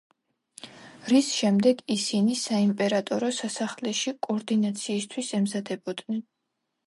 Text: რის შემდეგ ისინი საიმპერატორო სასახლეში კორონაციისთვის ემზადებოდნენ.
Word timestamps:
რის 1.11 1.27
შემდეგ 1.41 1.83
ისინი 1.95 2.37
საიმპერატორო 2.43 3.29
სასახლეში 3.41 4.15
კორონაციისთვის 4.29 5.31
ემზადებოდნენ. 5.41 6.25